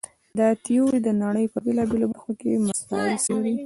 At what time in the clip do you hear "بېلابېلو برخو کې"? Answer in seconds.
1.65-2.49